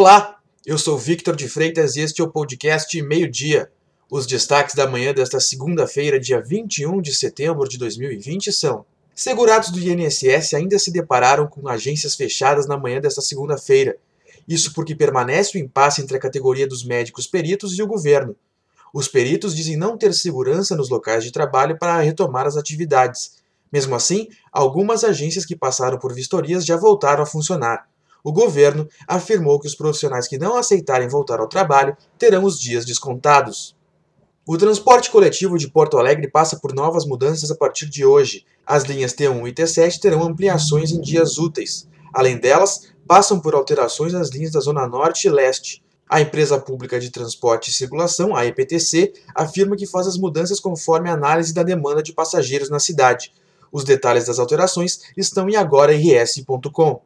[0.00, 3.70] Olá, eu sou Victor de Freitas e este é o podcast Meio Dia.
[4.10, 9.78] Os destaques da manhã desta segunda-feira, dia 21 de setembro de 2020 são: Segurados do
[9.78, 13.98] INSS ainda se depararam com agências fechadas na manhã desta segunda-feira.
[14.48, 18.34] Isso porque permanece o impasse entre a categoria dos médicos peritos e o governo.
[18.94, 23.32] Os peritos dizem não ter segurança nos locais de trabalho para retomar as atividades.
[23.70, 27.89] Mesmo assim, algumas agências que passaram por vistorias já voltaram a funcionar.
[28.22, 32.84] O governo afirmou que os profissionais que não aceitarem voltar ao trabalho terão os dias
[32.84, 33.76] descontados.
[34.46, 38.44] O transporte coletivo de Porto Alegre passa por novas mudanças a partir de hoje.
[38.66, 41.86] As linhas T1 e T7 terão ampliações em dias úteis.
[42.12, 45.82] Além delas, passam por alterações as linhas da Zona Norte e Leste.
[46.08, 51.08] A empresa pública de transporte e circulação, a EPTC, afirma que faz as mudanças conforme
[51.08, 53.32] a análise da demanda de passageiros na cidade.
[53.70, 57.00] Os detalhes das alterações estão em agoras.com.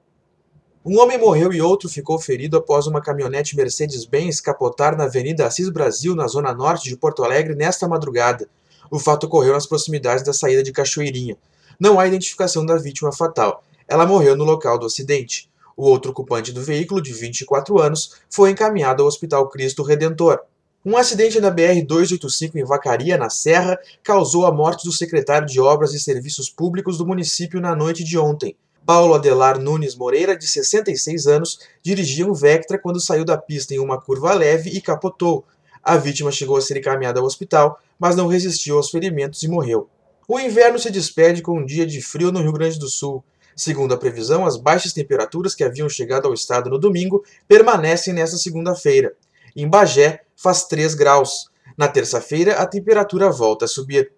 [0.87, 5.71] Um homem morreu e outro ficou ferido após uma caminhonete Mercedes-Benz capotar na Avenida Assis
[5.71, 8.47] Brasil, na zona norte de Porto Alegre, nesta madrugada.
[8.91, 11.39] O fato ocorreu nas proximidades da saída de Cachoeirinha.
[11.81, 13.65] Não há identificação da vítima fatal.
[13.89, 15.49] Ela morreu no local do acidente.
[15.75, 20.39] O outro ocupante do veículo, de 24 anos, foi encaminhado ao Hospital Cristo Redentor.
[20.85, 25.95] Um acidente na BR-285 em Vacaria, na Serra, causou a morte do secretário de Obras
[25.95, 28.55] e Serviços Públicos do município na noite de ontem.
[28.87, 33.79] Paulo Adelar Nunes Moreira, de 66 anos, dirigia um Vectra quando saiu da pista em
[33.79, 35.45] uma curva leve e capotou.
[35.83, 39.89] A vítima chegou a ser encaminhada ao hospital, mas não resistiu aos ferimentos e morreu.
[40.29, 43.25] O inverno se despede com um dia de frio no Rio Grande do Sul.
[43.57, 48.37] Segundo a previsão, as baixas temperaturas que haviam chegado ao estado no domingo permanecem nesta
[48.37, 49.15] segunda-feira.
[49.57, 51.49] Em Bagé, faz 3 graus.
[51.77, 54.13] Na terça-feira, a temperatura volta a subir.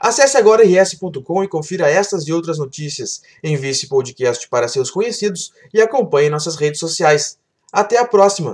[0.00, 3.22] Acesse agora rs.com e confira estas e outras notícias.
[3.42, 7.38] Envie esse podcast para seus conhecidos e acompanhe nossas redes sociais.
[7.72, 8.52] Até a próxima!